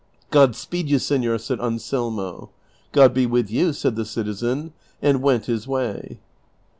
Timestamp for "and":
4.99-5.21